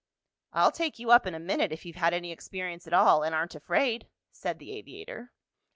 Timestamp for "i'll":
0.51-0.71